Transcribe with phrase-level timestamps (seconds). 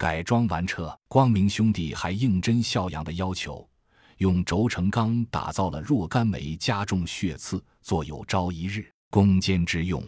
[0.00, 3.68] 改装完车，光明兄弟还应真孝阳的要求，
[4.16, 10.02] 用轴承钢打造了若干枚加重血刺，做有朝一日攻坚之用。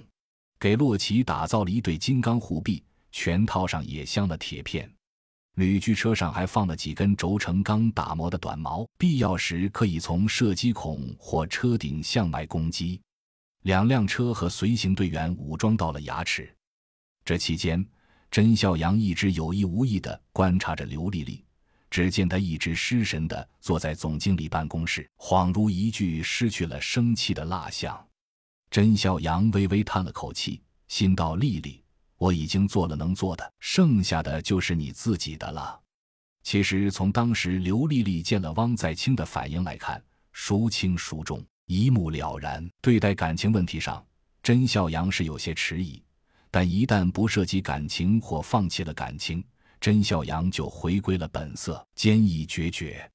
[0.58, 4.90] 给洛奇打造了一对金刚护臂，全套上也镶了铁片。
[5.56, 12.98] 旅具车上还放了几根轴承钢打磨的短矛，必要时可以从射击孔或车顶向外攻击。
[13.64, 16.50] 两辆车和随行队员武装到了牙齿。
[17.27, 17.86] 这期间，
[18.33, 21.45] 甄孝阳一直有意无意地观察着刘丽丽。
[21.90, 28.09] 只见她一直失神地坐在总经理办公室，恍如一具失去了生气的蜡像。
[28.71, 31.85] 甄孝阳微微叹了口气，心道：“丽丽。”
[32.17, 35.78] 我已经做了能做的，剩下的就是你自己的了。
[36.42, 42.67] 其实从当时刘丽丽见了汪在清的反应来看，孰轻孰重一目了然。
[42.81, 44.03] 对待感情问题上，
[44.42, 46.03] 甄孝阳是有些迟疑，
[46.52, 49.42] 但一旦不涉及感情或放弃了感情，
[49.80, 53.11] 甄孝阳就回归了本色，坚毅决绝。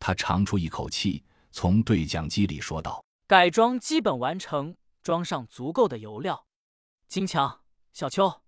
[0.00, 6.48] 他长出一口气，从对讲机里说道：“改装基本完成，装上足够的油料。
[7.06, 7.60] 金强、
[7.92, 8.42] 小邱。”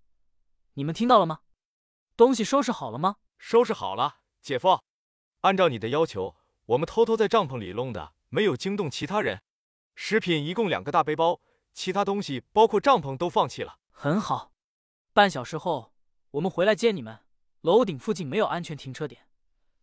[0.75, 1.39] 你们听到了吗？
[2.17, 3.19] 东西收拾好了吗？
[3.39, 4.81] 收拾好了，姐夫。
[5.43, 6.35] 按照你的要求，
[6.67, 9.41] 我们偷偷在帐篷里弄的，没有惊动其他人。
[9.95, 11.41] 食品一共两个大背包，
[11.73, 13.79] 其他东西包括帐篷都放弃了。
[13.97, 14.53] 很好，
[15.15, 15.95] 半小时后
[16.33, 17.21] 我们回来接你们。
[17.63, 19.23] 楼顶附近没有安全停车点，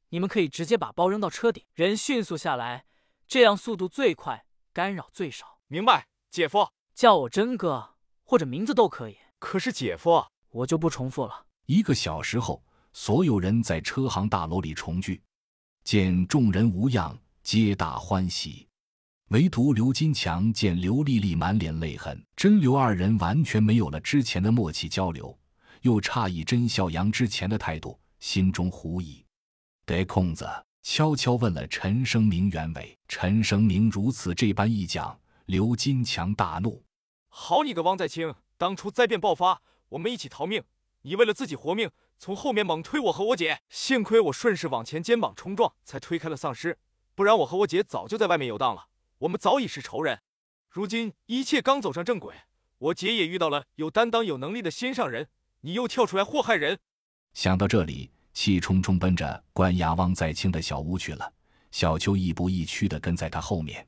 [0.09, 2.85] 你们可以直接把包扔到车顶，人迅速下来，
[3.27, 5.57] 这样速度最快，干扰最少。
[5.67, 6.69] 明白，姐夫。
[6.93, 9.17] 叫我真哥或者名字都可以。
[9.39, 10.25] 可是姐夫。
[10.49, 11.47] 我就不重复了。
[11.65, 15.23] 一个小时后，所有人在车行大楼里重聚，
[15.83, 18.67] 见众人无恙，皆大欢喜。
[19.31, 25.39] 唯独刘金强见刘丽丽满脸泪痕，甄刘二人完全没有了之前的默契交流，
[25.83, 29.25] 又诧异甄孝阳之前的态度，心中狐疑。
[29.85, 30.45] 得空子
[30.83, 32.97] 悄悄问了陈生明原委。
[33.07, 36.83] 陈生明如此这般一讲，刘金强大怒
[37.31, 40.61] ：“好你个汪在清，当初灾变爆发。”我们一起逃命，
[41.03, 46.77] 你为了自己活命，从后面猛推我和我姐，幸亏我顺势往前肩膀冲撞，才推开了丧尸，
[47.15, 48.87] 不然我和我姐早就在外面游荡了，
[49.21, 50.21] 我们早已是仇人。
[50.69, 52.33] 如今一切刚走上正轨，
[52.79, 55.27] 我姐也遇到了有担当、有能力的心上人，
[55.61, 56.79] 你又跳出来祸害人。
[57.33, 61.33] 想到这里，气冲冲奔着关押汪在清的小屋去了。
[61.69, 63.87] 小秋亦步亦趋地跟在他后面。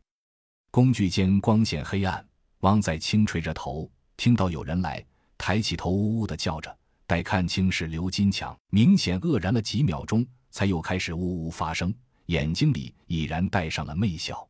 [0.69, 2.23] 工具间光线黑暗，
[2.59, 5.03] 汪在清垂着头，听到有人来。
[5.35, 6.77] 抬起头，呜呜的叫着，
[7.07, 11.91] 待看清是刘金强，明显愕然了几秒钟，才又开始呜呜发声，
[12.27, 14.47] 眼睛里已然带上了媚笑。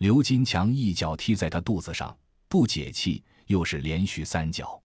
[0.00, 2.16] 刘金强一脚踢在他肚子上，
[2.48, 4.82] 不解气，又是连续三脚。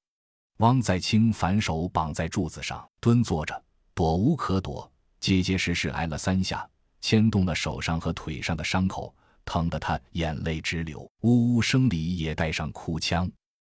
[0.57, 9.15] 汪在清反手绑在柱子上，蹲坐着，躲无可躲，结结实实挨了三下，牵动了手上和腿上的伤口，
[9.45, 13.31] 疼得他眼泪直流，呜呜声里也带上哭腔。